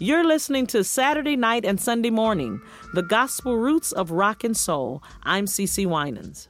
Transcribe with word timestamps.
You're 0.00 0.24
listening 0.24 0.68
to 0.68 0.84
Saturday 0.84 1.34
Night 1.34 1.64
and 1.64 1.80
Sunday 1.80 2.10
Morning, 2.10 2.60
the 2.94 3.02
gospel 3.02 3.56
roots 3.56 3.90
of 3.90 4.12
rock 4.12 4.44
and 4.44 4.56
soul. 4.56 5.02
I'm 5.24 5.46
CeCe 5.46 5.86
Winans. 5.86 6.48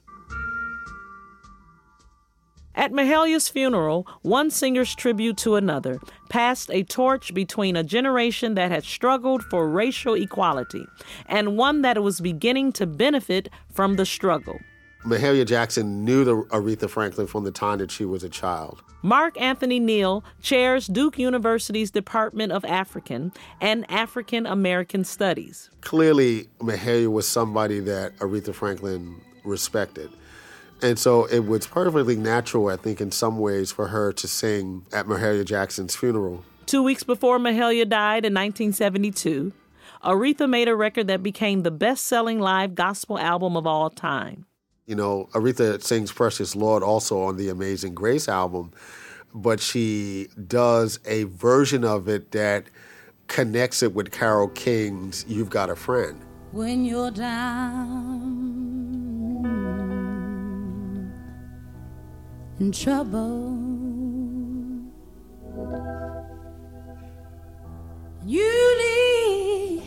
At 2.74 2.92
Mahalia's 2.92 3.48
funeral, 3.48 4.06
one 4.21 4.51
singer's 4.51 4.94
tribute 4.94 5.38
to 5.38 5.56
another 5.56 5.98
passed 6.29 6.71
a 6.71 6.83
torch 6.83 7.33
between 7.33 7.74
a 7.74 7.83
generation 7.83 8.54
that 8.56 8.71
had 8.71 8.84
struggled 8.84 9.42
for 9.44 9.67
racial 9.67 10.12
equality 10.12 10.85
and 11.24 11.56
one 11.56 11.80
that 11.80 12.03
was 12.03 12.21
beginning 12.21 12.72
to 12.72 12.87
benefit 12.87 13.49
from 13.72 13.96
the 13.96 14.04
struggle. 14.04 14.60
Mahalia 15.09 15.47
Jackson 15.47 16.05
knew 16.05 16.23
the 16.23 16.37
Aretha 16.37 16.88
Franklin 16.88 17.27
from 17.27 17.45
the 17.45 17.51
time 17.51 17.79
that 17.79 17.91
she 17.91 18.05
was 18.05 18.23
a 18.23 18.29
child. 18.29 18.83
Mark 19.03 19.41
Anthony 19.41 19.80
Neal 19.80 20.23
chairs 20.43 20.87
Duke 20.87 21.19
University's 21.19 21.91
Department 21.91 22.53
of 22.53 22.65
African 22.65 23.33
and 23.61 23.91
African 23.91 24.45
American 24.45 25.05
Studies. 25.05 25.71
Clearly, 25.80 26.49
Mahalia 26.59 27.11
was 27.11 27.27
somebody 27.27 27.80
that 27.80 28.16
Aretha 28.19 28.55
Franklin 28.55 29.21
respected. 29.45 30.11
And 30.83 30.99
so 30.99 31.25
it 31.25 31.47
was 31.47 31.66
perfectly 31.66 32.16
natural, 32.16 32.69
I 32.69 32.77
think, 32.77 33.01
in 33.01 33.11
some 33.11 33.38
ways, 33.38 33.73
for 33.73 33.88
her 33.88 34.13
to 34.13 34.29
sing 34.29 34.85
at 34.93 35.07
Mahalia 35.07 35.45
Jackson's 35.45 35.97
funeral. 35.97 36.45
Two 36.66 36.83
weeks 36.83 37.02
before 37.02 37.38
Mahalia 37.38 37.88
died 37.88 38.27
in 38.27 38.35
1972, 38.35 39.52
Aretha 40.05 40.49
made 40.49 40.69
a 40.69 40.77
record 40.77 41.07
that 41.09 41.23
became 41.23 41.63
the 41.63 41.71
best 41.71 42.05
selling 42.05 42.38
live 42.38 42.75
gospel 42.75 43.19
album 43.19 43.57
of 43.57 43.66
all 43.66 43.91
time. 43.91 44.45
You 44.88 44.95
know, 44.95 45.28
Aretha 45.33 45.83
sings 45.83 46.10
Precious 46.10 46.56
Lord 46.56 46.83
also 46.83 47.20
on 47.20 47.37
the 47.37 47.51
Amazing 47.51 47.95
Grace 47.95 48.27
album, 48.27 48.73
but 49.34 49.60
she 49.60 50.29
does 50.46 50.99
a 51.04 51.24
version 51.24 51.85
of 51.85 52.09
it 52.09 52.30
that 52.30 52.65
connects 53.26 53.82
it 53.82 53.93
with 53.93 54.10
Carole 54.10 54.48
King's 54.48 55.26
You've 55.29 55.51
Got 55.51 55.68
a 55.68 55.76
Friend. 55.76 56.18
When 56.52 56.87
you're 56.87 57.10
down 57.10 58.38
in 62.59 62.73
trouble. 62.73 63.59
You 68.24 68.78
need 68.78 69.82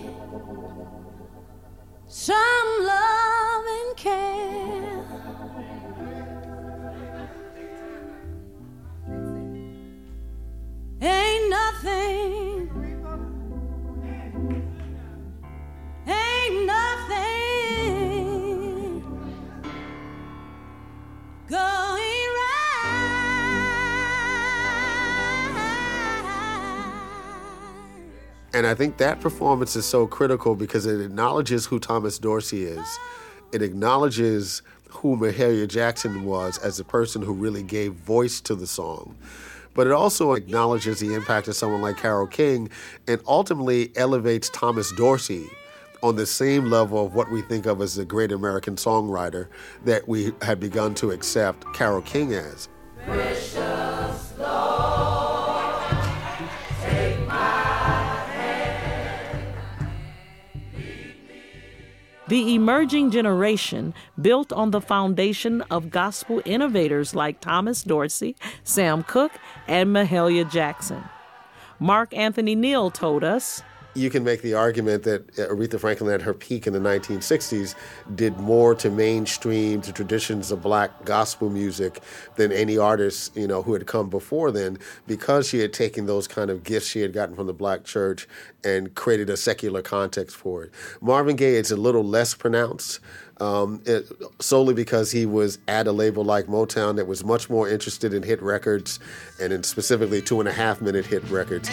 some 2.07 2.67
love 2.81 3.65
and 3.65 3.97
care. 3.97 4.80
Ain't 11.01 11.49
nothing, 11.49 12.69
ain't 16.07 16.65
nothing 16.67 17.17
going 21.49 22.29
right. 22.37 23.01
And 28.53 28.67
I 28.67 28.75
think 28.75 28.97
that 28.97 29.21
performance 29.21 29.75
is 29.75 29.87
so 29.87 30.05
critical 30.05 30.55
because 30.55 30.85
it 30.85 31.01
acknowledges 31.01 31.65
who 31.65 31.79
Thomas 31.79 32.19
Dorsey 32.19 32.65
is. 32.65 32.99
It 33.51 33.63
acknowledges 33.63 34.61
who 34.89 35.17
Mahalia 35.17 35.67
Jackson 35.67 36.25
was 36.25 36.59
as 36.59 36.79
a 36.79 36.83
person 36.83 37.23
who 37.23 37.33
really 37.33 37.63
gave 37.63 37.93
voice 37.93 38.39
to 38.41 38.53
the 38.53 38.67
song. 38.67 39.17
But 39.73 39.87
it 39.87 39.93
also 39.93 40.33
acknowledges 40.33 40.99
the 40.99 41.13
impact 41.13 41.47
of 41.47 41.55
someone 41.55 41.81
like 41.81 41.97
Carole 41.97 42.27
King 42.27 42.69
and 43.07 43.21
ultimately 43.27 43.91
elevates 43.95 44.49
Thomas 44.49 44.91
Dorsey 44.93 45.49
on 46.03 46.15
the 46.15 46.25
same 46.25 46.65
level 46.65 47.05
of 47.05 47.13
what 47.13 47.31
we 47.31 47.41
think 47.41 47.65
of 47.65 47.81
as 47.81 47.95
the 47.95 48.05
great 48.05 48.31
American 48.31 48.75
songwriter 48.75 49.47
that 49.85 50.07
we 50.07 50.33
had 50.41 50.59
begun 50.59 50.95
to 50.95 51.11
accept 51.11 51.65
Carole 51.73 52.01
King 52.01 52.33
as. 52.33 52.67
Precious 53.05 54.33
The 62.31 62.55
emerging 62.55 63.11
generation 63.11 63.93
built 64.21 64.53
on 64.53 64.71
the 64.71 64.79
foundation 64.79 65.63
of 65.63 65.89
gospel 65.89 66.41
innovators 66.45 67.13
like 67.13 67.41
Thomas 67.41 67.83
Dorsey, 67.83 68.37
Sam 68.63 69.03
Cooke, 69.03 69.33
and 69.67 69.89
Mahalia 69.89 70.49
Jackson. 70.49 71.03
Mark 71.77 72.13
Anthony 72.13 72.55
Neal 72.55 72.89
told 72.89 73.25
us 73.25 73.63
you 73.93 74.09
can 74.09 74.23
make 74.23 74.41
the 74.41 74.53
argument 74.53 75.03
that 75.03 75.27
Aretha 75.35 75.79
Franklin 75.79 76.13
at 76.13 76.21
her 76.21 76.33
peak 76.33 76.65
in 76.65 76.73
the 76.73 76.79
1960s 76.79 77.75
did 78.15 78.37
more 78.37 78.73
to 78.75 78.89
mainstream 78.89 79.81
the 79.81 79.91
traditions 79.91 80.51
of 80.51 80.61
black 80.61 81.03
gospel 81.03 81.49
music 81.49 82.01
than 82.35 82.51
any 82.51 82.77
artist, 82.77 83.35
you 83.35 83.47
know, 83.47 83.61
who 83.61 83.73
had 83.73 83.85
come 83.87 84.09
before 84.09 84.51
then 84.51 84.77
because 85.07 85.47
she 85.47 85.59
had 85.59 85.73
taken 85.73 86.05
those 86.05 86.27
kind 86.27 86.49
of 86.49 86.63
gifts 86.63 86.87
she 86.87 87.01
had 87.01 87.13
gotten 87.13 87.35
from 87.35 87.47
the 87.47 87.53
black 87.53 87.83
church 87.83 88.27
and 88.63 88.95
created 88.95 89.29
a 89.29 89.37
secular 89.37 89.81
context 89.81 90.35
for 90.35 90.63
it. 90.63 90.71
Marvin 91.01 91.35
Gaye 91.35 91.55
is 91.55 91.71
a 91.71 91.77
little 91.77 92.03
less 92.03 92.33
pronounced. 92.33 92.99
Um, 93.39 93.81
it, 93.87 94.05
solely 94.39 94.75
because 94.75 95.11
he 95.11 95.25
was 95.25 95.57
at 95.67 95.87
a 95.87 95.91
label 95.91 96.23
like 96.23 96.45
Motown 96.45 96.95
that 96.97 97.07
was 97.07 97.23
much 97.23 97.49
more 97.49 97.67
interested 97.67 98.13
in 98.13 98.21
hit 98.21 98.39
records 98.39 98.99
and 99.41 99.51
in 99.51 99.63
specifically 99.63 100.21
two 100.21 100.39
and 100.39 100.47
a 100.47 100.53
half 100.53 100.79
minute 100.79 101.07
hit 101.07 101.23
records. 101.23 101.67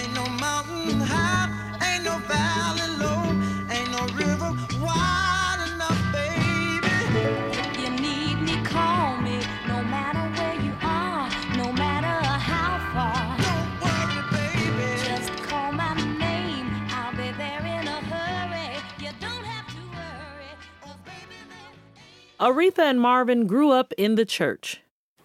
Aretha 22.41 22.85
and 22.85 23.01
Marvin 23.01 23.47
grew 23.47 23.71
up 23.71 23.93
in 23.99 24.15
the 24.15 24.25
church. 24.25 24.81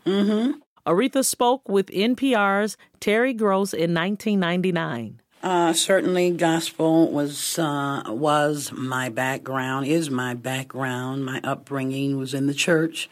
Mm-hmm. 0.06 0.60
Aretha 0.86 1.24
spoke 1.24 1.70
with 1.70 1.88
NPR's 1.88 2.76
Terry 3.00 3.34
Gross 3.34 3.74
in 3.74 3.94
1999. 3.94 5.22
Uh, 5.44 5.74
certainly, 5.74 6.32
gospel 6.32 7.12
was 7.12 7.60
uh, 7.60 8.02
was 8.08 8.72
my 8.72 9.10
background, 9.10 9.86
is 9.86 10.10
my 10.10 10.34
background. 10.34 11.26
My 11.26 11.42
upbringing 11.44 12.18
was 12.18 12.34
in 12.34 12.48
the 12.48 12.54
church. 12.54 13.10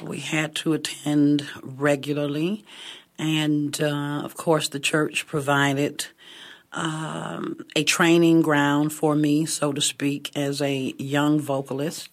We 0.00 0.20
had 0.20 0.54
to 0.56 0.72
attend 0.72 1.46
regularly, 1.62 2.64
and 3.18 3.78
uh, 3.80 4.22
of 4.24 4.36
course, 4.36 4.68
the 4.68 4.80
church 4.80 5.26
provided 5.26 6.06
um, 6.72 7.58
a 7.76 7.84
training 7.84 8.40
ground 8.40 8.94
for 8.94 9.14
me, 9.14 9.44
so 9.44 9.72
to 9.74 9.80
speak, 9.82 10.30
as 10.34 10.62
a 10.62 10.94
young 10.98 11.38
vocalist 11.38 12.08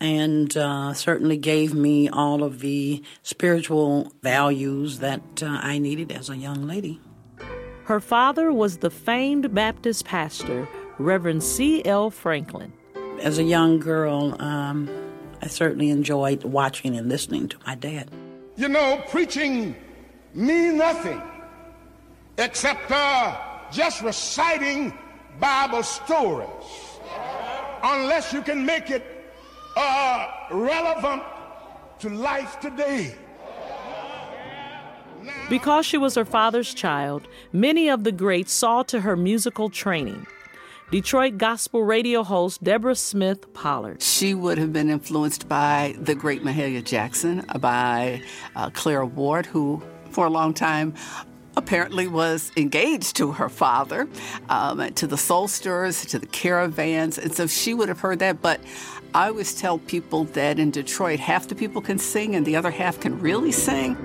and 0.00 0.56
uh, 0.56 0.94
certainly 0.94 1.36
gave 1.36 1.74
me 1.74 2.08
all 2.08 2.42
of 2.42 2.60
the 2.60 3.02
spiritual 3.22 4.12
values 4.22 5.00
that 5.00 5.42
uh, 5.42 5.58
I 5.62 5.78
needed 5.78 6.10
as 6.10 6.30
a 6.30 6.36
young 6.36 6.66
lady. 6.66 7.00
Her 7.84 8.00
father 8.00 8.52
was 8.52 8.78
the 8.78 8.90
famed 8.90 9.54
Baptist 9.54 10.04
pastor, 10.04 10.68
Reverend 10.98 11.42
C.L. 11.42 12.10
Franklin. 12.10 12.72
As 13.20 13.38
a 13.38 13.42
young 13.42 13.78
girl, 13.78 14.40
um, 14.40 14.88
I 15.42 15.48
certainly 15.48 15.90
enjoyed 15.90 16.44
watching 16.44 16.96
and 16.96 17.08
listening 17.08 17.48
to 17.48 17.58
my 17.66 17.74
dad. 17.74 18.10
You 18.56 18.68
know, 18.68 19.02
preaching 19.08 19.74
means 20.34 20.74
nothing 20.74 21.20
except 22.38 22.90
uh, 22.90 23.36
just 23.70 24.02
reciting 24.02 24.96
Bible 25.38 25.82
stories, 25.82 26.48
unless 27.82 28.32
you 28.32 28.42
can 28.42 28.64
make 28.64 28.90
it 28.90 29.19
uh, 29.76 30.26
relevant 30.50 31.22
to 32.00 32.08
life 32.08 32.60
today. 32.60 33.14
Because 35.48 35.84
she 35.84 35.98
was 35.98 36.14
her 36.14 36.24
father's 36.24 36.72
child, 36.72 37.26
many 37.52 37.88
of 37.88 38.04
the 38.04 38.12
greats 38.12 38.52
saw 38.52 38.82
to 38.84 39.00
her 39.00 39.16
musical 39.16 39.68
training. 39.68 40.26
Detroit 40.90 41.38
gospel 41.38 41.84
radio 41.84 42.24
host 42.24 42.64
Deborah 42.64 42.96
Smith 42.96 43.52
Pollard. 43.54 44.02
She 44.02 44.34
would 44.34 44.58
have 44.58 44.72
been 44.72 44.90
influenced 44.90 45.48
by 45.48 45.94
the 46.00 46.16
great 46.16 46.42
Mahalia 46.42 46.82
Jackson, 46.82 47.44
by 47.60 48.22
uh, 48.56 48.70
Clara 48.70 49.06
Ward, 49.06 49.46
who 49.46 49.82
for 50.10 50.26
a 50.26 50.30
long 50.30 50.52
time 50.52 50.94
apparently 51.56 52.06
was 52.06 52.52
engaged 52.56 53.16
to 53.16 53.32
her 53.32 53.48
father, 53.48 54.08
um, 54.48 54.92
to 54.94 55.06
the 55.06 55.16
Soul 55.16 55.48
Stirrers, 55.48 56.04
to 56.06 56.18
the 56.18 56.26
Caravans, 56.26 57.18
and 57.18 57.34
so 57.34 57.46
she 57.46 57.74
would 57.74 57.88
have 57.88 58.00
heard 58.00 58.18
that. 58.20 58.40
But 58.40 58.60
I 59.14 59.28
always 59.28 59.54
tell 59.54 59.78
people 59.78 60.24
that 60.24 60.58
in 60.58 60.70
Detroit, 60.70 61.18
half 61.20 61.48
the 61.48 61.54
people 61.54 61.82
can 61.82 61.98
sing 61.98 62.36
and 62.36 62.46
the 62.46 62.56
other 62.56 62.70
half 62.70 63.00
can 63.00 63.18
really 63.20 63.52
sing. 63.52 63.96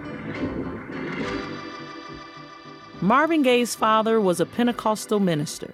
Marvin 3.02 3.44
Gaye's 3.44 3.76
father 3.76 4.20
was 4.20 4.40
a 4.40 4.46
Pentecostal 4.46 5.20
minister. 5.20 5.74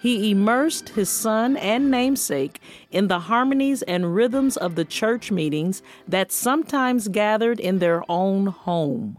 he 0.00 0.30
immersed 0.30 0.88
his 0.90 1.10
son 1.10 1.58
and 1.58 1.90
namesake 1.90 2.60
in 2.90 3.08
the 3.08 3.18
harmonies 3.20 3.82
and 3.82 4.14
rhythms 4.14 4.56
of 4.56 4.74
the 4.74 4.84
church 4.84 5.30
meetings 5.30 5.82
that 6.08 6.32
sometimes 6.32 7.08
gathered 7.08 7.60
in 7.60 7.80
their 7.80 8.02
own 8.10 8.46
home. 8.46 9.18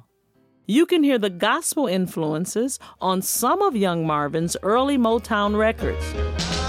You 0.68 0.86
can 0.86 1.04
hear 1.04 1.18
the 1.18 1.32
gospel 1.32 1.88
influences 1.88 2.78
on 3.02 3.24
some 3.24 3.62
of 3.64 3.76
Young 3.76 4.06
Marvin's 4.06 4.56
early 4.62 4.98
Motown 4.98 5.58
records. 5.58 6.61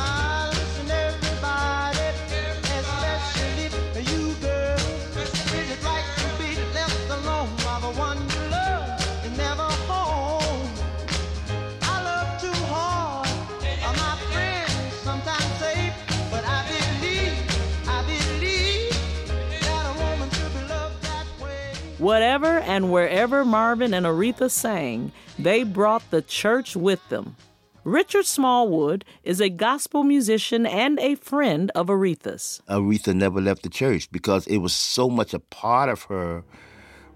Whatever 22.03 22.59
and 22.59 22.91
wherever 22.91 23.45
Marvin 23.45 23.95
and 23.95 24.05
Aretha 24.05 24.51
sang, 24.51 25.13
they 25.39 25.63
brought 25.63 26.03
the 26.11 26.21
church 26.21 26.75
with 26.75 26.99
them. 27.11 27.37
Richard 27.85 28.27
Smallwood 28.27 29.05
is 29.23 29.41
a 29.41 29.49
gospel 29.49 30.03
musician 30.03 30.67
and 30.67 30.99
a 30.99 31.15
friend 31.15 31.71
of 31.77 31.87
Aretha's. 31.87 32.61
Aretha 32.69 33.15
never 33.15 33.41
left 33.41 33.63
the 33.63 33.69
church 33.69 34.11
because 34.11 34.49
it 34.49 34.57
was 34.57 34.73
so 34.75 35.09
much 35.09 35.33
a 35.33 35.39
part 35.39 35.89
of 35.89 36.03
her, 36.11 36.43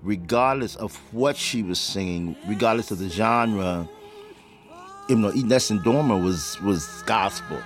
regardless 0.03 0.77
of 0.77 0.94
what 1.12 1.37
she 1.37 1.65
was 1.65 1.81
singing, 1.81 2.37
regardless 2.47 2.93
of 2.93 3.00
the 3.00 3.09
genre. 3.09 3.88
You 5.09 5.17
know, 5.17 5.31
Nessun 5.33 5.81
Dorma 5.81 6.23
was 6.23 6.61
was 6.62 7.03
gospel. 7.06 7.59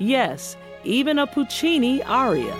Yes, 0.00 0.56
even 0.82 1.18
a 1.18 1.26
Puccini 1.26 2.02
aria. 2.04 2.56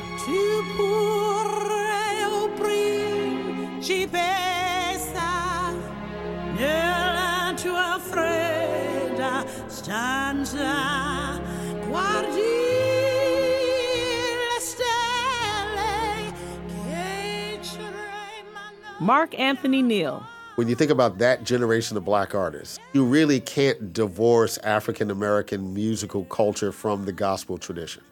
Mark 19.00 19.38
Anthony 19.38 19.80
Neal 19.80 20.22
when 20.56 20.68
you 20.68 20.74
think 20.74 20.90
about 20.90 21.18
that 21.18 21.44
generation 21.44 21.96
of 21.96 22.04
black 22.04 22.34
artists, 22.34 22.78
you 22.92 23.04
really 23.04 23.40
can't 23.40 23.92
divorce 23.92 24.58
African 24.58 25.10
American 25.10 25.72
musical 25.72 26.24
culture 26.24 26.72
from 26.72 27.04
the 27.04 27.12
gospel 27.12 27.56
tradition. 27.56 28.02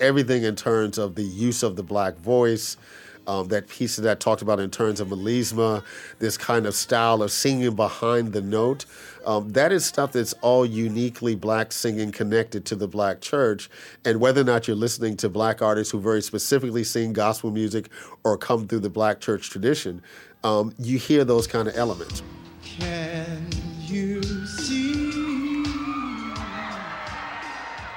Everything 0.00 0.44
in 0.44 0.56
terms 0.56 0.96
of 0.98 1.14
the 1.14 1.22
use 1.22 1.62
of 1.62 1.76
the 1.76 1.82
black 1.82 2.16
voice, 2.16 2.76
um, 3.28 3.48
that 3.48 3.68
piece 3.68 3.98
of 3.98 4.04
that 4.04 4.18
talked 4.18 4.42
about 4.42 4.58
in 4.58 4.70
terms 4.70 4.98
of 4.98 5.08
melisma, 5.08 5.84
this 6.18 6.36
kind 6.36 6.66
of 6.66 6.74
style 6.74 7.22
of 7.22 7.30
singing 7.30 7.76
behind 7.76 8.32
the 8.32 8.40
note. 8.40 8.86
Um, 9.26 9.50
that 9.50 9.70
is 9.70 9.84
stuff 9.84 10.12
that's 10.12 10.32
all 10.40 10.64
uniquely 10.64 11.34
black 11.34 11.70
singing 11.70 12.10
connected 12.10 12.64
to 12.66 12.74
the 12.74 12.88
black 12.88 13.20
church. 13.20 13.68
And 14.04 14.18
whether 14.18 14.40
or 14.40 14.44
not 14.44 14.66
you're 14.66 14.76
listening 14.76 15.16
to 15.18 15.28
black 15.28 15.60
artists 15.60 15.92
who 15.92 16.00
very 16.00 16.22
specifically 16.22 16.82
sing 16.82 17.12
gospel 17.12 17.50
music 17.50 17.90
or 18.24 18.38
come 18.38 18.66
through 18.66 18.80
the 18.80 18.90
black 18.90 19.20
church 19.20 19.50
tradition, 19.50 20.02
um, 20.42 20.72
you 20.78 20.98
hear 20.98 21.24
those 21.24 21.46
kind 21.46 21.68
of 21.68 21.76
elements. 21.76 22.22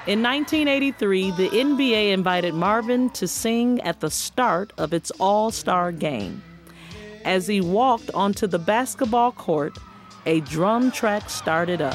In 0.07 0.23
1983, 0.23 1.29
the 1.29 1.49
NBA 1.49 2.11
invited 2.11 2.55
Marvin 2.55 3.11
to 3.11 3.27
sing 3.27 3.79
at 3.81 3.99
the 3.99 4.09
start 4.09 4.73
of 4.79 4.93
its 4.93 5.11
All 5.19 5.51
Star 5.51 5.91
game. 5.91 6.41
As 7.23 7.45
he 7.45 7.61
walked 7.61 8.09
onto 8.15 8.47
the 8.47 8.57
basketball 8.57 9.31
court, 9.31 9.77
a 10.25 10.39
drum 10.41 10.89
track 10.89 11.29
started 11.29 11.83
up. 11.83 11.93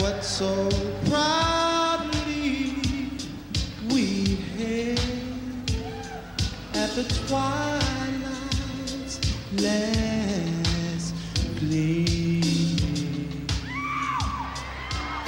What 0.00 0.24
so 0.24 0.68
proudly 1.08 2.74
we 3.88 4.24
hailed 4.56 5.70
at 6.74 6.90
the 6.96 7.04
twilight 7.28 7.78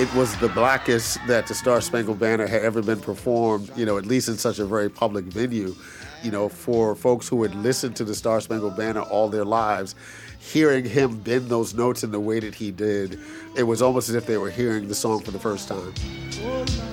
it 0.01 0.13
was 0.15 0.35
the 0.39 0.49
blackest 0.49 1.19
that 1.27 1.47
the 1.47 1.55
Star 1.55 1.79
Spangled 1.83 2.19
Banner 2.19 2.47
had 2.47 2.63
ever 2.63 2.81
been 2.81 3.01
performed, 3.01 3.71
you 3.77 3.85
know, 3.85 3.99
at 3.99 4.07
least 4.07 4.29
in 4.29 4.39
such 4.39 4.59
a 4.59 4.65
very 4.65 4.89
public 4.89 5.27
venue. 5.27 5.75
You 6.23 6.31
know, 6.31 6.49
for 6.49 6.95
folks 6.95 7.29
who 7.29 7.43
had 7.43 7.55
listened 7.57 7.97
to 7.97 8.05
the 8.05 8.15
Star 8.15 8.41
Spangled 8.41 8.79
Banner 8.79 9.03
all 9.03 9.29
their 9.29 9.45
lives, 9.45 9.95
hearing 10.39 10.87
him 10.87 11.19
bend 11.19 11.51
those 11.51 11.75
notes 11.75 12.03
in 12.03 12.13
the 12.13 12.21
way 12.21 12.41
that 12.41 12.55
he 12.55 12.71
did, 12.71 13.19
it 13.55 13.65
was 13.65 13.83
almost 13.83 14.09
as 14.09 14.15
if 14.15 14.25
they 14.25 14.39
were 14.39 14.49
hearing 14.49 14.89
the 14.89 14.95
song 14.95 15.21
for 15.21 15.33
the 15.33 15.39
first 15.39 15.69
time. 15.69 16.90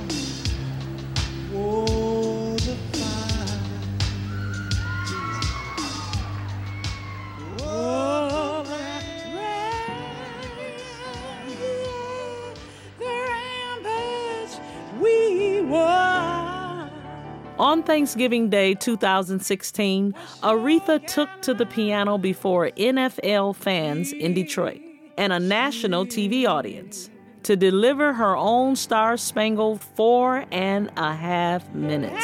On 17.59 17.81
Thanksgiving 17.81 18.51
Day 18.51 18.75
2016, 18.75 20.13
Aretha 20.43 21.05
took 21.07 21.27
to 21.41 21.55
the 21.55 21.65
piano 21.65 22.19
before 22.19 22.69
NFL 22.77 23.55
fans 23.55 24.13
in 24.13 24.35
Detroit 24.35 24.79
and 25.17 25.33
a 25.33 25.39
national 25.39 26.05
TV 26.05 26.47
audience 26.47 27.09
to 27.41 27.55
deliver 27.55 28.13
her 28.13 28.37
own 28.37 28.75
star 28.75 29.17
spangled 29.17 29.81
four 29.81 30.45
and 30.51 30.91
a 30.97 31.15
half 31.15 31.67
minutes. 31.73 32.23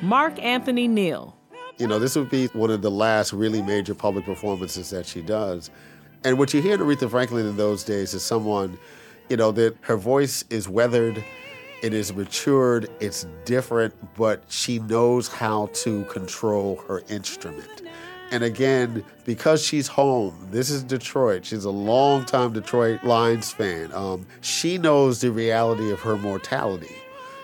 Mark 0.00 0.38
Anthony 0.38 0.86
Neal 0.86 1.33
you 1.78 1.86
know, 1.86 1.98
this 1.98 2.16
would 2.16 2.30
be 2.30 2.46
one 2.48 2.70
of 2.70 2.82
the 2.82 2.90
last 2.90 3.32
really 3.32 3.62
major 3.62 3.94
public 3.94 4.24
performances 4.24 4.90
that 4.90 5.06
she 5.06 5.22
does. 5.22 5.70
And 6.22 6.38
what 6.38 6.54
you 6.54 6.62
hear 6.62 6.74
in 6.74 6.80
Aretha 6.80 7.10
Franklin 7.10 7.46
in 7.46 7.56
those 7.56 7.84
days 7.84 8.14
is 8.14 8.22
someone, 8.22 8.78
you 9.28 9.36
know, 9.36 9.52
that 9.52 9.76
her 9.82 9.96
voice 9.96 10.44
is 10.50 10.68
weathered, 10.68 11.22
it 11.82 11.92
is 11.92 12.14
matured, 12.14 12.88
it's 13.00 13.26
different, 13.44 13.94
but 14.16 14.42
she 14.48 14.78
knows 14.78 15.28
how 15.28 15.66
to 15.74 16.04
control 16.04 16.76
her 16.88 17.02
instrument. 17.08 17.82
And 18.30 18.42
again, 18.42 19.04
because 19.24 19.64
she's 19.64 19.86
home, 19.86 20.48
this 20.50 20.70
is 20.70 20.82
Detroit. 20.82 21.44
She's 21.44 21.64
a 21.64 21.70
longtime 21.70 22.52
Detroit 22.52 23.04
Lions 23.04 23.52
fan. 23.52 23.92
Um, 23.92 24.26
she 24.40 24.78
knows 24.78 25.20
the 25.20 25.30
reality 25.30 25.92
of 25.92 26.00
her 26.00 26.16
mortality. 26.16 26.96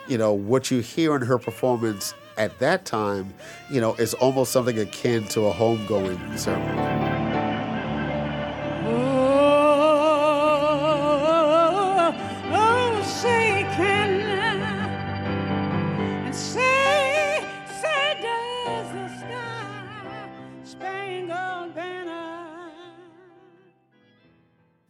You 0.09 0.19
know, 0.19 0.33
what 0.33 0.71
you 0.71 0.81
hear 0.81 1.15
in 1.15 1.23
her 1.23 1.39
performance 1.39 2.15
at 2.41 2.59
that 2.59 2.87
time, 2.87 3.35
you 3.71 3.83
know, 3.83 3.95
is 3.97 4.15
almost 4.15 4.51
something 4.51 4.79
akin 4.79 5.29
to 5.29 5.43
a 5.43 5.53
homegoing 5.53 6.39
ceremony. 6.39 7.19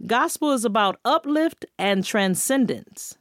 Gospel 0.06 0.52
is 0.52 0.64
about 0.64 0.98
uplift 1.04 1.66
and 1.78 2.04
transcendence. 2.04 3.16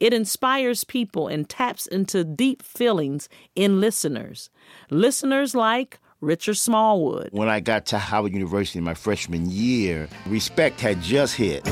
It 0.00 0.12
inspires 0.14 0.84
people 0.84 1.26
and 1.26 1.48
taps 1.48 1.88
into 1.88 2.22
deep 2.22 2.62
feelings 2.62 3.28
in 3.56 3.80
listeners. 3.80 4.48
Listeners 4.90 5.56
like 5.56 5.98
Richard 6.20 6.54
Smallwood. 6.54 7.30
When 7.32 7.48
I 7.48 7.58
got 7.58 7.86
to 7.86 7.98
Howard 7.98 8.32
University 8.32 8.78
in 8.78 8.84
my 8.84 8.94
freshman 8.94 9.50
year, 9.50 10.08
respect 10.26 10.80
had 10.80 11.02
just 11.02 11.34
hit. 11.34 11.66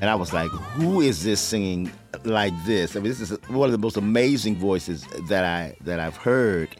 And 0.00 0.10
I 0.10 0.14
was 0.16 0.32
like, 0.32 0.50
who 0.50 1.00
is 1.00 1.22
this 1.22 1.40
singing 1.40 1.92
like 2.24 2.52
this? 2.64 2.96
I 2.96 3.00
mean, 3.00 3.08
this 3.08 3.20
is 3.20 3.38
one 3.48 3.68
of 3.68 3.72
the 3.72 3.78
most 3.78 3.96
amazing 3.96 4.56
voices 4.56 5.06
that 5.28 5.44
I 5.44 5.76
that 5.82 6.00
I've 6.00 6.16
heard. 6.16 6.76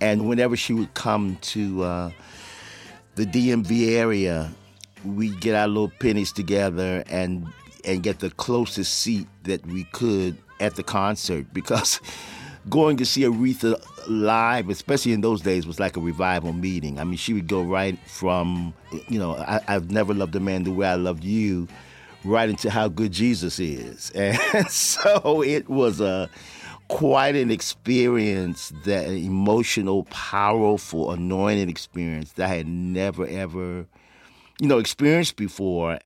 And 0.00 0.28
whenever 0.28 0.56
she 0.56 0.72
would 0.72 0.92
come 0.94 1.38
to 1.42 1.82
uh, 1.82 2.10
the 3.14 3.24
DMV 3.24 3.92
area, 3.92 4.50
we'd 5.04 5.40
get 5.40 5.54
our 5.54 5.68
little 5.68 5.92
pennies 6.00 6.32
together 6.32 7.02
and 7.08 7.46
and 7.84 8.02
get 8.02 8.18
the 8.18 8.30
closest 8.30 8.94
seat 8.94 9.28
that 9.44 9.64
we 9.66 9.84
could 9.92 10.36
at 10.58 10.74
the 10.74 10.82
concert 10.82 11.46
because 11.52 12.00
going 12.68 12.96
to 12.96 13.04
see 13.04 13.22
Aretha 13.22 13.80
live, 14.08 14.68
especially 14.70 15.12
in 15.12 15.20
those 15.20 15.40
days, 15.40 15.66
was 15.66 15.78
like 15.78 15.96
a 15.96 16.00
revival 16.00 16.52
meeting. 16.52 16.98
I 16.98 17.04
mean, 17.04 17.16
she 17.16 17.32
would 17.32 17.46
go 17.46 17.62
right 17.62 17.98
from, 18.06 18.74
you 19.08 19.18
know, 19.18 19.36
I, 19.36 19.60
have 19.68 19.90
never 19.90 20.12
loved 20.12 20.34
a 20.34 20.40
man 20.40 20.64
the 20.64 20.72
way 20.72 20.86
I 20.86 20.96
loved 20.96 21.24
you, 21.24 21.68
right 22.24 22.48
into 22.48 22.70
how 22.70 22.88
good 22.88 23.12
Jesus 23.12 23.60
is. 23.60 24.10
And 24.14 24.68
so 24.68 25.42
it 25.42 25.68
was 25.68 26.00
a 26.00 26.28
quite 26.88 27.36
an 27.36 27.50
experience, 27.50 28.72
that 28.84 29.06
an 29.06 29.16
emotional, 29.16 30.04
powerful, 30.04 31.10
anointed 31.10 31.68
experience 31.68 32.32
that 32.32 32.50
I 32.50 32.54
had 32.56 32.66
never 32.66 33.26
ever, 33.26 33.86
you 34.60 34.68
know, 34.68 34.78
experienced 34.78 35.36
before. 35.36 35.98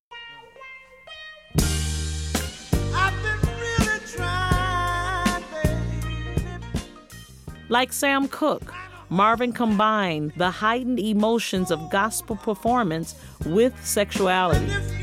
Like 7.69 7.93
Sam 7.93 8.27
Cooke, 8.27 8.75
Marvin 9.11 9.53
combined 9.53 10.33
the 10.37 10.51
heightened 10.51 10.99
emotions 10.99 11.71
of 11.71 11.91
gospel 11.91 12.35
performance 12.35 13.15
with 13.47 13.75
sexuality. 13.87 15.00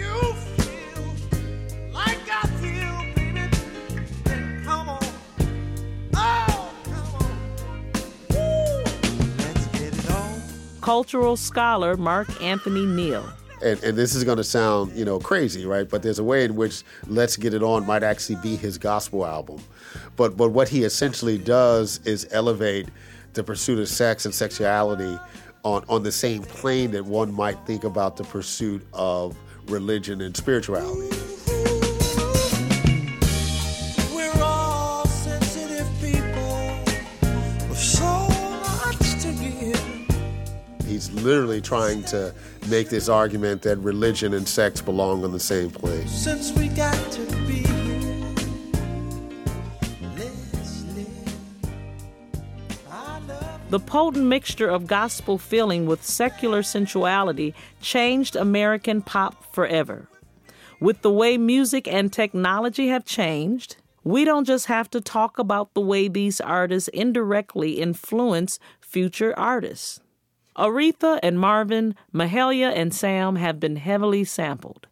Cultural 10.87 11.35
scholar 11.35 11.97
Mark 11.97 12.41
Anthony 12.41 12.85
Neal. 12.85 13.29
And, 13.61 13.83
and, 13.83 13.97
this 13.97 14.15
is 14.15 14.23
going 14.23 14.37
to 14.37 14.43
sound, 14.43 14.95
you 14.95 15.03
know, 15.03 15.19
crazy, 15.19 15.65
right? 15.65 15.89
But 15.89 16.01
there's 16.01 16.19
a 16.19 16.23
way 16.23 16.45
in 16.45 16.55
which 16.55 16.83
"Let's 17.07 17.35
Get 17.35 17.53
It 17.53 17.61
On" 17.61 17.85
might 17.85 18.03
actually 18.03 18.37
be 18.37 18.55
his 18.55 18.77
gospel 18.77 19.25
album. 19.25 19.61
But 20.15 20.37
but 20.37 20.51
what 20.51 20.69
he 20.69 20.85
essentially 20.85 21.37
does 21.37 21.99
is 22.05 22.25
elevate 22.31 22.87
the 23.33 23.43
pursuit 23.43 23.79
of 23.79 23.89
sex 23.89 24.23
and 24.23 24.33
sexuality 24.33 25.19
on 25.63 25.83
on 25.89 26.03
the 26.03 26.11
same 26.11 26.41
plane 26.43 26.91
that 26.91 27.03
one 27.03 27.33
might 27.33 27.59
think 27.65 27.83
about 27.83 28.15
the 28.15 28.23
pursuit 28.23 28.87
of 28.93 29.35
religion 29.67 30.21
and 30.21 30.37
spirituality. 30.37 31.36
Literally 41.27 41.59
trying 41.59 42.01
to 42.05 42.33
make 42.69 42.87
this 42.89 43.09
argument 43.09 43.61
that 43.61 43.77
religion 43.79 44.33
and 44.33 44.47
sex 44.47 44.79
belong 44.79 45.25
on 45.25 45.31
the 45.33 45.39
same 45.39 45.69
plane. 45.69 46.07
Since 46.07 46.53
we 46.53 46.69
got 46.69 46.95
to 47.11 47.21
be 47.45 47.67
The 53.69 53.79
potent 53.81 54.23
mixture 54.23 54.69
of 54.69 54.87
gospel 54.87 55.37
feeling 55.37 55.87
with 55.87 56.01
secular 56.01 56.61
sensuality 56.61 57.53
changed 57.81 58.37
American 58.37 59.01
pop 59.01 59.53
forever. 59.53 60.07
With 60.79 61.01
the 61.01 61.11
way 61.11 61.37
music 61.37 61.85
and 61.85 62.13
technology 62.13 62.87
have 62.87 63.03
changed, 63.03 63.75
we 64.05 64.23
don't 64.23 64.45
just 64.45 64.67
have 64.67 64.89
to 64.91 65.01
talk 65.01 65.37
about 65.37 65.73
the 65.73 65.81
way 65.81 66.07
these 66.07 66.39
artists 66.39 66.87
indirectly 66.93 67.81
influence 67.81 68.57
future 68.79 69.37
artists. 69.37 69.99
Aretha 70.57 71.19
and 71.21 71.39
Marvin, 71.39 71.95
Mahalia 72.13 72.71
and 72.75 72.93
Sam 72.93 73.35
have 73.35 73.59
been 73.59 73.75
heavily 73.75 74.23
sampled. 74.23 74.87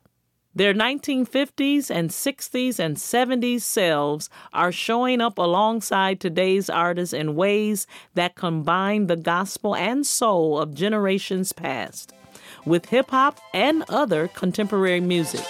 Their 0.54 0.74
1950s 0.74 1.90
and 1.90 2.12
60s 2.12 2.80
and 2.80 2.96
70s 2.96 3.62
selves 3.62 4.30
are 4.54 4.72
showing 4.72 5.20
up 5.20 5.38
alongside 5.38 6.20
today's 6.20 6.70
artists 6.70 7.14
in 7.14 7.36
ways 7.36 7.88
that 8.14 8.36
combine 8.36 9.08
the 9.08 9.18
gospel 9.18 9.76
and 9.76 10.06
soul 10.06 10.58
of 10.58 10.74
generations 10.74 11.52
past 11.52 12.14
with 12.66 12.86
hip 12.88 13.10
hop 13.10 13.40
and 13.54 13.84
other 13.90 14.28
contemporary 14.30 15.02
music. 15.02 15.46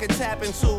Can 0.00 0.08
tap 0.16 0.42
into. 0.42 0.78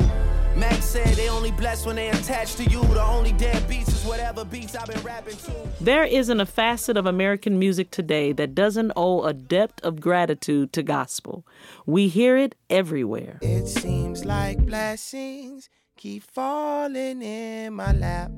Max 0.55 0.83
said 0.83 1.15
they 1.15 1.29
only 1.29 1.51
blessed 1.51 1.85
when 1.85 1.95
they 1.95 2.09
attached 2.09 2.57
to 2.57 2.63
you. 2.63 2.81
The 2.81 3.03
only 3.03 3.31
dead 3.33 3.67
beats 3.69 3.89
is 3.89 4.03
whatever 4.03 4.43
beats 4.43 4.75
I've 4.75 4.87
been 4.87 5.01
rapping 5.01 5.37
to. 5.37 5.51
There 5.79 6.03
isn't 6.03 6.39
a 6.39 6.45
facet 6.45 6.97
of 6.97 7.05
American 7.05 7.59
music 7.59 7.91
today 7.91 8.33
that 8.33 8.55
doesn't 8.55 8.91
owe 8.95 9.23
a 9.23 9.33
depth 9.33 9.79
of 9.85 10.01
gratitude 10.01 10.73
to 10.73 10.83
gospel. 10.83 11.45
We 11.85 12.07
hear 12.07 12.35
it 12.35 12.55
everywhere. 12.69 13.37
It 13.41 13.67
seems 13.67 14.25
like 14.25 14.57
blessings 14.65 15.69
keep 15.95 16.23
falling 16.23 17.21
in 17.21 17.75
my 17.75 17.93
lap. 17.93 18.31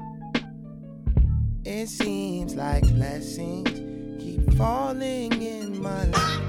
It 1.64 1.88
seems 1.88 2.56
like 2.56 2.84
blessings 2.94 3.70
keep 4.22 4.54
falling 4.56 5.42
in 5.42 5.82
my 5.82 6.06
lap. 6.08 6.44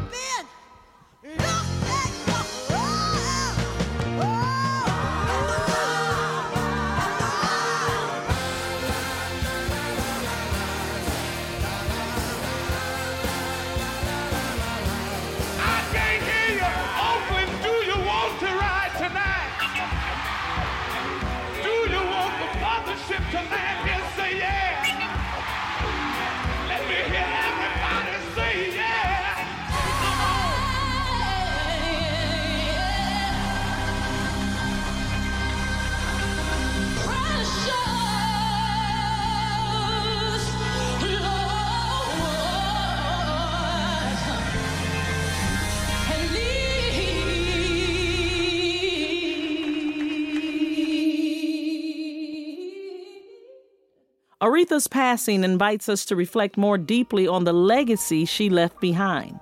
Aretha's 54.44 54.88
passing 54.88 55.42
invites 55.42 55.88
us 55.88 56.04
to 56.04 56.14
reflect 56.14 56.58
more 56.58 56.76
deeply 56.76 57.26
on 57.26 57.44
the 57.44 57.54
legacy 57.54 58.26
she 58.26 58.50
left 58.50 58.78
behind. 58.78 59.40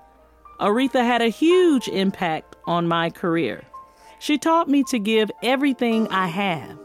Aretha 0.61 1.05
had 1.05 1.21
a 1.21 1.29
huge 1.29 1.89
impact 1.89 2.55
on 2.67 2.87
my 2.87 3.11
career. 3.11 3.65
She 4.21 4.39
taught 4.39 4.69
me 4.69 4.85
to 4.85 5.01
give 5.01 5.29
everything 5.43 6.07
I 6.07 6.29
have. 6.29 6.79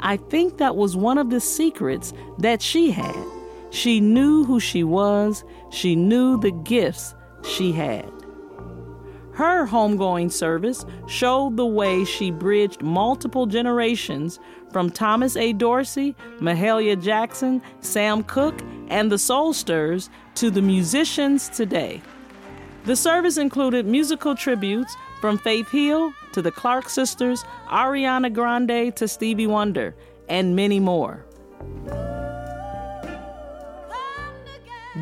I 0.00 0.16
think 0.16 0.58
that 0.58 0.74
was 0.74 0.96
one 0.96 1.16
of 1.16 1.30
the 1.30 1.38
secrets 1.38 2.12
that 2.38 2.60
she 2.60 2.90
had. 2.90 3.24
She 3.70 4.00
knew 4.00 4.42
who 4.42 4.58
she 4.58 4.82
was, 4.82 5.44
she 5.70 5.94
knew 5.94 6.40
the 6.40 6.50
gifts 6.50 7.14
she 7.44 7.70
had. 7.70 8.10
Her 9.40 9.66
homegoing 9.66 10.30
service 10.30 10.84
showed 11.06 11.56
the 11.56 11.64
way 11.64 12.04
she 12.04 12.30
bridged 12.30 12.82
multiple 12.82 13.46
generations 13.46 14.38
from 14.70 14.90
Thomas 14.90 15.34
A. 15.34 15.54
Dorsey, 15.54 16.14
Mahalia 16.40 17.02
Jackson, 17.02 17.62
Sam 17.80 18.22
Cooke, 18.22 18.60
and 18.88 19.10
the 19.10 19.16
Soulsters 19.16 20.10
to 20.34 20.50
the 20.50 20.60
musicians 20.60 21.48
today. 21.48 22.02
The 22.84 22.94
service 22.94 23.38
included 23.38 23.86
musical 23.86 24.34
tributes 24.34 24.94
from 25.22 25.38
Faith 25.38 25.70
Hill 25.70 26.12
to 26.32 26.42
the 26.42 26.52
Clark 26.52 26.90
sisters, 26.90 27.42
Ariana 27.68 28.30
Grande 28.30 28.94
to 28.94 29.08
Stevie 29.08 29.46
Wonder, 29.46 29.94
and 30.28 30.54
many 30.54 30.80
more. 30.80 31.24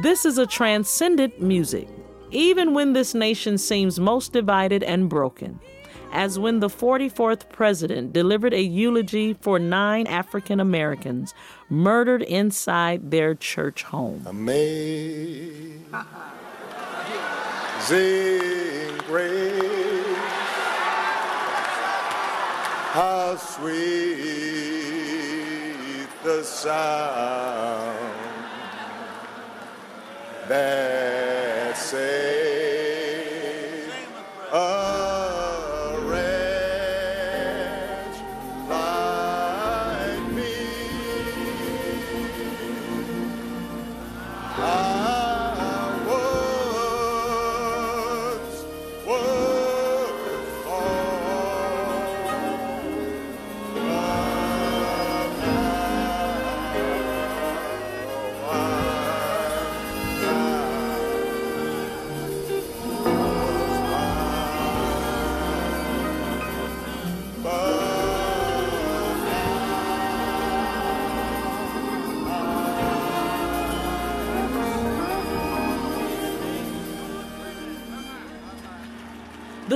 This 0.00 0.24
is 0.24 0.38
a 0.38 0.46
transcendent 0.46 1.42
music, 1.42 1.88
even 2.30 2.74
when 2.74 2.92
this 2.92 3.14
nation 3.14 3.58
seems 3.58 3.98
most 3.98 4.32
divided 4.32 4.82
and 4.82 5.08
broken. 5.08 5.60
as 6.12 6.38
when 6.38 6.60
the 6.60 6.68
44th 6.68 7.50
president 7.50 8.12
delivered 8.12 8.54
a 8.54 8.62
eulogy 8.62 9.34
for 9.34 9.58
nine 9.58 10.06
African 10.06 10.60
Americans 10.60 11.34
murdered 11.68 12.22
inside 12.22 13.10
their 13.10 13.34
church 13.34 13.82
home. 13.82 14.24
Amazing 14.26 15.84
grace, 19.06 20.16
how 22.92 23.36
sweet 23.36 23.78
the 26.24 26.42
sound 26.42 27.98
that 30.48 31.17
saved 31.88 32.37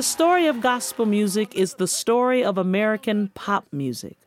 The 0.02 0.08
story 0.08 0.48
of 0.48 0.60
gospel 0.60 1.06
music 1.06 1.54
is 1.54 1.74
the 1.74 1.86
story 1.86 2.42
of 2.42 2.58
American 2.58 3.28
pop 3.34 3.68
music. 3.70 4.18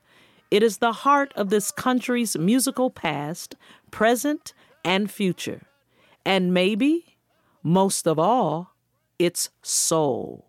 It 0.49 0.63
is 0.63 0.77
the 0.77 0.93
heart 0.93 1.33
of 1.35 1.49
this 1.49 1.69
country's 1.69 2.37
musical 2.37 2.89
past, 2.89 3.57
present, 3.91 4.53
and 4.85 5.11
future. 5.11 5.63
And 6.25 6.53
maybe, 6.53 7.17
most 7.61 8.07
of 8.07 8.17
all, 8.17 8.73
its 9.19 9.49
soul. 9.63 10.44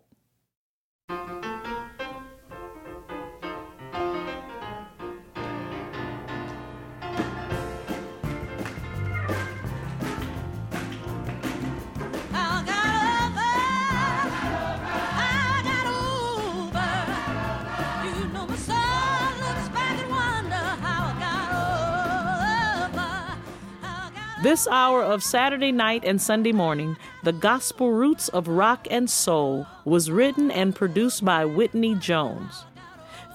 This 24.47 24.63
hour 24.65 25.03
of 25.03 25.25
Saturday 25.25 25.73
night 25.73 26.05
and 26.05 26.21
Sunday 26.21 26.53
morning, 26.53 26.95
The 27.25 27.33
Gospel 27.33 27.91
Roots 27.91 28.29
of 28.29 28.47
Rock 28.47 28.87
and 28.89 29.09
Soul, 29.09 29.67
was 29.83 30.09
written 30.09 30.51
and 30.51 30.73
produced 30.73 31.25
by 31.25 31.43
Whitney 31.43 31.95
Jones. 31.95 32.63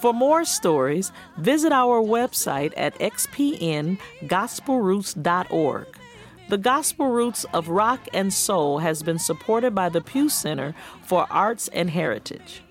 For 0.00 0.14
more 0.14 0.46
stories, 0.46 1.12
visit 1.36 1.70
our 1.70 2.00
website 2.00 2.72
at 2.78 2.98
xpngospelroots.org. 2.98 5.86
The 6.48 6.58
Gospel 6.58 7.08
Roots 7.08 7.44
of 7.52 7.68
Rock 7.68 8.08
and 8.14 8.32
Soul 8.32 8.78
has 8.78 9.02
been 9.02 9.18
supported 9.18 9.74
by 9.74 9.90
the 9.90 10.00
Pew 10.00 10.30
Center 10.30 10.74
for 11.02 11.26
Arts 11.30 11.68
and 11.74 11.90
Heritage. 11.90 12.62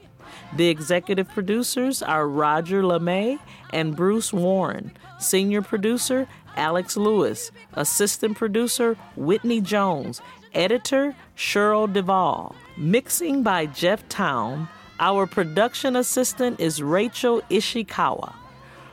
The 0.55 0.69
executive 0.69 1.29
producers 1.29 2.01
are 2.01 2.27
Roger 2.27 2.81
LeMay 2.81 3.37
and 3.71 3.95
Bruce 3.95 4.33
Warren. 4.33 4.93
Senior 5.19 5.61
producer, 5.61 6.27
Alex 6.55 6.97
Lewis. 6.97 7.51
Assistant 7.73 8.37
producer, 8.37 8.97
Whitney 9.15 9.61
Jones. 9.61 10.21
Editor, 10.53 11.15
Cheryl 11.37 11.91
Duvall. 11.91 12.55
Mixing 12.77 13.43
by 13.43 13.65
Jeff 13.67 14.07
Town. 14.09 14.67
Our 14.99 15.25
production 15.25 15.95
assistant 15.95 16.59
is 16.59 16.83
Rachel 16.83 17.41
Ishikawa. 17.49 18.33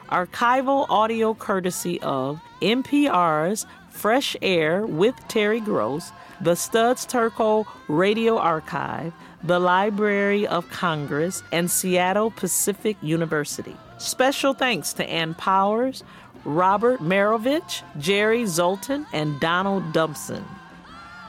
Archival 0.08 0.86
audio 0.88 1.34
courtesy 1.34 2.00
of 2.00 2.40
NPR's 2.62 3.66
Fresh 3.90 4.36
Air 4.40 4.86
with 4.86 5.14
Terry 5.28 5.60
Gross, 5.60 6.12
the 6.40 6.54
Studs 6.54 7.04
Terkel 7.04 7.66
Radio 7.88 8.38
Archive, 8.38 9.12
the 9.42 9.58
Library 9.58 10.46
of 10.46 10.70
Congress, 10.70 11.42
and 11.52 11.70
Seattle 11.70 12.30
Pacific 12.30 12.96
University. 13.02 13.76
Special 13.98 14.54
thanks 14.54 14.92
to 14.94 15.04
Ann 15.10 15.34
Powers, 15.34 16.04
Robert 16.48 17.00
Marovich, 17.00 17.82
Jerry 17.98 18.46
Zoltan, 18.46 19.06
and 19.12 19.38
Donald 19.38 19.92
Dumpson. 19.92 20.42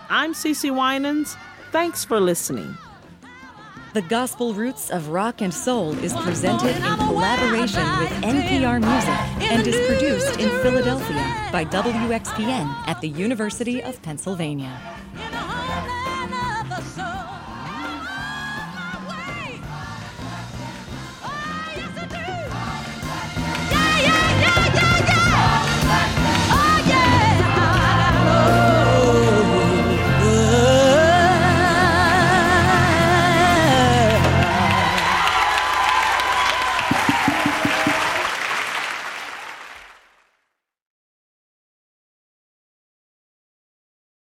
I'm 0.10 0.34
Cece 0.34 0.74
Winans. 0.74 1.36
Thanks 1.74 2.06
for 2.06 2.22
listening. 2.22 2.78
The 3.94 4.02
Gospel 4.04 4.54
Roots 4.54 4.90
of 4.90 5.10
Rock 5.10 5.42
and 5.42 5.54
Soul 5.54 5.92
is 6.00 6.14
presented 6.14 6.74
in 6.74 6.98
collaboration 6.98 7.84
with 8.00 8.10
NPR 8.24 8.80
Music 8.80 9.52
and 9.52 9.68
is 9.68 9.76
produced 9.88 10.40
in 10.40 10.50
Philadelphia 10.62 11.50
by 11.52 11.66
WXPN 11.66 12.88
at 12.88 13.02
the 13.02 13.10
University 13.10 13.84
of 13.84 14.02
Pennsylvania. 14.02 14.80
in 15.16 15.29